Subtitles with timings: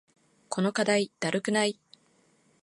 [0.49, 1.79] この課題だるくない？